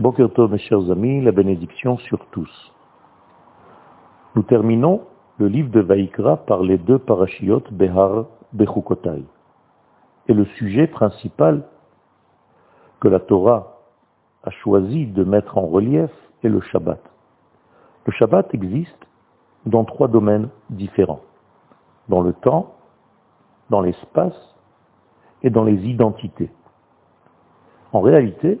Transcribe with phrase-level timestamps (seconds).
[0.00, 2.72] Boker Tov, mes chers amis, la bénédiction sur tous.
[4.34, 5.02] Nous terminons
[5.38, 9.22] le livre de Vaikra par les deux parachiotes Behar Bechukotai.
[10.26, 11.62] Et le sujet principal
[12.98, 13.82] que la Torah
[14.42, 16.10] a choisi de mettre en relief
[16.42, 17.00] est le Shabbat.
[18.06, 19.06] Le Shabbat existe
[19.64, 21.22] dans trois domaines différents.
[22.08, 22.74] Dans le temps,
[23.70, 24.56] dans l'espace
[25.44, 26.50] et dans les identités.
[27.92, 28.60] En réalité,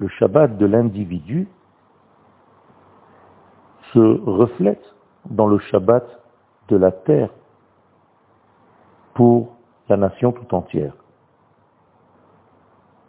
[0.00, 1.46] le Shabbat de l'individu
[3.92, 4.84] se reflète
[5.28, 6.04] dans le Shabbat
[6.68, 7.28] de la terre
[9.12, 9.56] pour
[9.90, 10.94] la nation tout entière.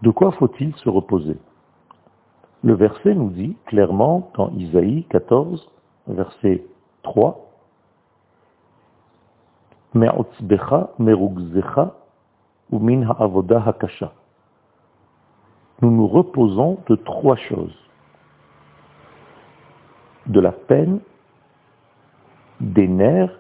[0.02, 1.38] De quoi faut-il se reposer?
[2.64, 5.72] Le verset nous dit clairement dans Isaïe 14,
[6.08, 6.66] verset
[7.04, 7.50] 3,
[13.66, 14.12] hakasha.
[15.82, 17.76] Nous nous reposons de trois choses.
[20.28, 21.00] De la peine,
[22.60, 23.38] des nerfs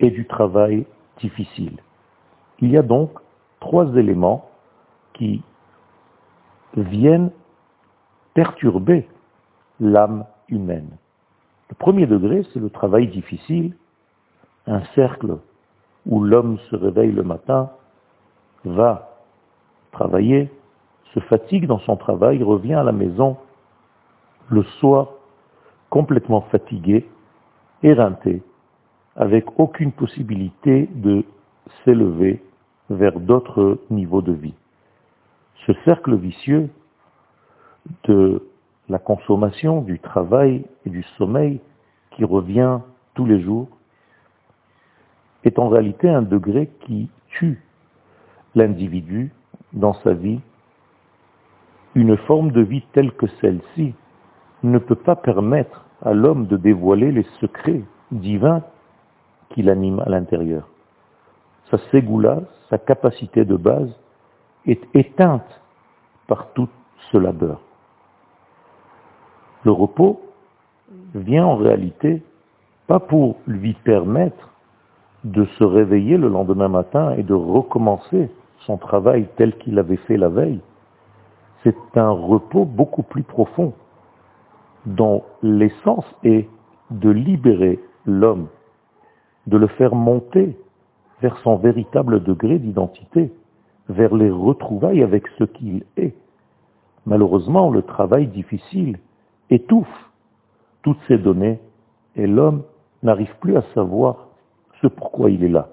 [0.00, 0.86] et du travail
[1.18, 1.78] difficile.
[2.60, 3.10] Il y a donc
[3.60, 4.48] trois éléments
[5.14, 5.42] qui
[6.76, 7.30] viennent
[8.34, 9.08] perturber
[9.80, 10.90] l'âme humaine.
[11.70, 13.74] Le premier degré, c'est le travail difficile,
[14.66, 15.38] un cercle
[16.06, 17.70] où l'homme se réveille le matin,
[18.64, 19.10] va
[19.92, 20.50] travailler,
[21.14, 23.36] se fatigue dans son travail, revient à la maison
[24.50, 25.08] le soir
[25.90, 27.06] complètement fatigué,
[27.82, 28.42] éreinté,
[29.16, 31.24] avec aucune possibilité de
[31.84, 32.42] s'élever
[32.90, 34.54] vers d'autres niveaux de vie.
[35.66, 36.70] Ce cercle vicieux
[38.04, 38.46] de
[38.88, 41.60] la consommation, du travail et du sommeil
[42.12, 42.78] qui revient
[43.14, 43.68] tous les jours
[45.44, 47.62] est en réalité un degré qui tue
[48.54, 49.30] l'individu
[49.72, 50.40] dans sa vie.
[51.98, 53.92] Une forme de vie telle que celle-ci
[54.62, 57.82] ne peut pas permettre à l'homme de dévoiler les secrets
[58.12, 58.62] divins
[59.48, 60.68] qui l'animent à l'intérieur.
[61.72, 63.90] Sa ségoula, sa capacité de base,
[64.64, 65.60] est éteinte
[66.28, 66.68] par tout
[67.10, 67.60] ce labeur.
[69.64, 70.20] Le repos
[71.16, 72.22] vient en réalité
[72.86, 74.50] pas pour lui permettre
[75.24, 80.16] de se réveiller le lendemain matin et de recommencer son travail tel qu'il avait fait
[80.16, 80.60] la veille.
[81.62, 83.72] C'est un repos beaucoup plus profond
[84.86, 86.48] dont l'essence est
[86.90, 88.48] de libérer l'homme,
[89.46, 90.56] de le faire monter
[91.20, 93.32] vers son véritable degré d'identité,
[93.88, 96.14] vers les retrouvailles avec ce qu'il est.
[97.06, 98.98] Malheureusement, le travail difficile
[99.50, 100.10] étouffe
[100.82, 101.60] toutes ces données
[102.16, 102.62] et l'homme
[103.02, 104.28] n'arrive plus à savoir
[104.80, 105.68] ce pourquoi il est là.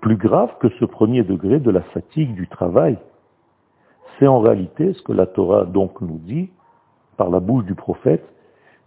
[0.00, 2.98] Plus grave que ce premier degré de la fatigue du travail,
[4.18, 6.50] c'est en réalité ce que la Torah donc nous dit
[7.16, 8.24] par la bouche du prophète,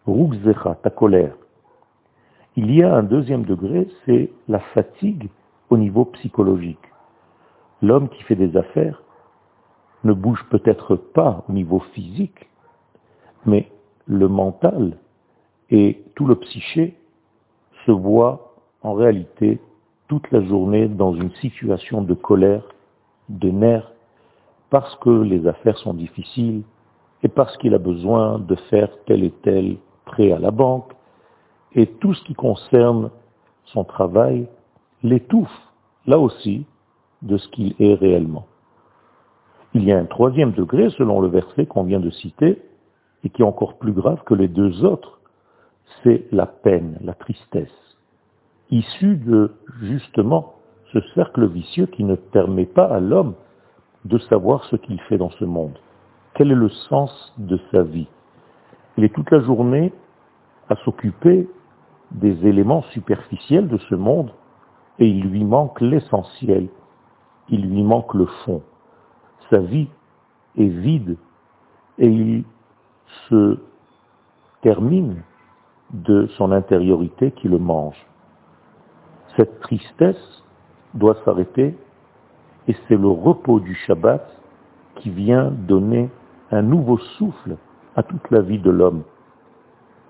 [0.08, 1.36] Rukzecha, ta colère.
[2.56, 5.30] Il y a un deuxième degré, c'est la fatigue
[5.70, 6.80] au niveau psychologique.
[7.82, 9.02] L'homme qui fait des affaires
[10.04, 12.50] ne bouge peut-être pas au niveau physique,
[13.46, 13.72] mais
[14.06, 14.98] le mental
[15.70, 16.98] et tout le psyché
[17.86, 19.60] se voient en réalité
[20.08, 22.64] toute la journée dans une situation de colère,
[23.30, 23.91] de nerfs,
[24.72, 26.64] parce que les affaires sont difficiles
[27.24, 30.92] et parce qu'il a besoin de faire tel et tel prêt à la banque,
[31.74, 33.12] et tout ce qui concerne
[33.66, 34.48] son travail
[35.04, 35.62] l'étouffe,
[36.08, 36.66] là aussi,
[37.22, 38.48] de ce qu'il est réellement.
[39.74, 42.62] Il y a un troisième degré, selon le verset qu'on vient de citer,
[43.24, 45.20] et qui est encore plus grave que les deux autres,
[46.04, 47.98] c'est la peine, la tristesse,
[48.72, 49.52] issue de,
[49.82, 50.56] justement,
[50.92, 53.36] ce cercle vicieux qui ne permet pas à l'homme
[54.06, 55.78] de savoir ce qu'il fait dans ce monde.
[56.34, 58.08] Quel est le sens de sa vie?
[58.98, 59.94] Il est toute la journée
[60.70, 61.50] à s'occuper
[62.12, 64.32] des éléments superficiels de ce monde
[65.00, 66.68] et il lui manque l'essentiel,
[67.50, 68.62] il lui manque le fond.
[69.50, 69.88] Sa vie
[70.58, 71.18] est vide
[71.98, 72.44] et il
[73.30, 73.60] se
[74.62, 75.24] termine
[75.92, 77.98] de son intériorité qui le mange.
[79.36, 80.44] Cette tristesse
[80.94, 81.76] doit s'arrêter
[82.68, 84.26] et c'est le repos du Shabbat
[84.96, 86.10] qui vient donner
[86.52, 87.58] un nouveau souffle
[87.96, 89.04] à toute la vie de l'homme.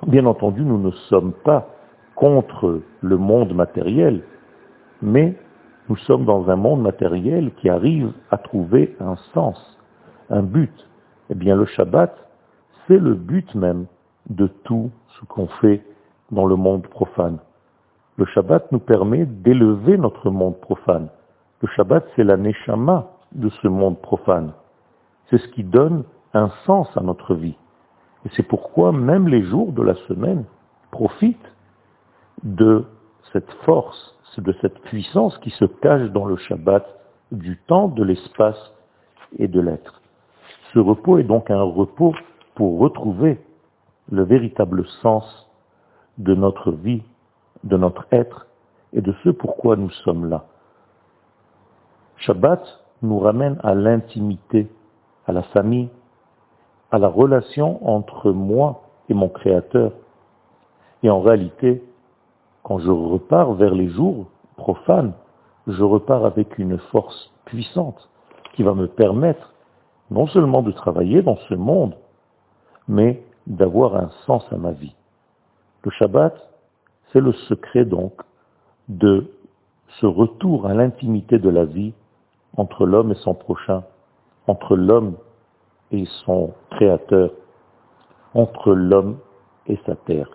[0.07, 1.68] Bien entendu, nous ne sommes pas
[2.15, 4.24] contre le monde matériel,
[5.01, 5.36] mais
[5.89, 9.57] nous sommes dans un monde matériel qui arrive à trouver un sens,
[10.30, 10.74] un but.
[11.30, 12.15] Eh bien, le Shabbat,
[12.88, 13.86] c'est le but même
[14.30, 15.83] de tout ce qu'on fait
[16.31, 17.39] dans le monde profane.
[18.18, 21.09] Le Shabbat nous permet d'élever notre monde profane.
[21.61, 24.53] Le Shabbat, c'est la neshama de ce monde profane.
[25.29, 26.03] C'est ce qui donne
[26.33, 27.55] un sens à notre vie.
[28.25, 30.45] Et c'est pourquoi même les jours de la semaine
[30.89, 31.37] profitent
[32.43, 32.85] de
[33.31, 36.85] cette force, de cette puissance qui se cache dans le Shabbat,
[37.31, 38.73] du temps, de l'espace
[39.37, 40.01] et de l'être.
[40.73, 42.13] Ce repos est donc un repos
[42.55, 43.39] pour retrouver
[44.11, 45.49] le véritable sens
[46.17, 47.03] de notre vie,
[47.63, 48.47] de notre être
[48.93, 50.45] et de ce pourquoi nous sommes là.
[52.21, 52.62] Shabbat
[53.01, 54.69] nous ramène à l'intimité,
[55.25, 55.89] à la famille,
[56.91, 59.91] à la relation entre moi et mon Créateur.
[61.01, 61.83] Et en réalité,
[62.62, 65.13] quand je repars vers les jours profanes,
[65.65, 68.07] je repars avec une force puissante
[68.53, 69.53] qui va me permettre
[70.12, 71.95] non seulement de travailler dans ce monde,
[72.88, 74.95] mais d'avoir un sens à ma vie.
[75.83, 76.35] Le Shabbat,
[77.12, 78.13] c'est le secret donc
[78.89, 79.31] de
[80.00, 81.94] ce retour à l'intimité de la vie
[82.57, 83.83] entre l'homme et son prochain,
[84.48, 85.15] entre l'homme
[85.92, 87.31] et son créateur,
[88.33, 89.18] entre l'homme
[89.68, 90.30] et sa terre.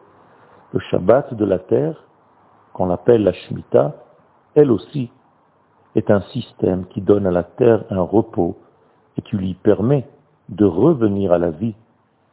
[0.72, 2.04] Le Shabbat de la terre,
[2.72, 3.94] qu'on appelle la Shemitah,
[4.54, 5.10] elle aussi
[5.94, 8.56] est un système qui donne à la terre un repos
[9.16, 10.06] et qui lui permet
[10.48, 11.74] de revenir à la vie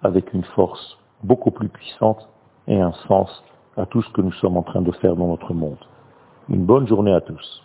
[0.02, 2.28] avec une force beaucoup plus puissante
[2.68, 3.44] et un sens
[3.78, 5.78] à tout ce que nous sommes en train de faire dans notre monde.
[6.50, 7.64] Une bonne journée à tous.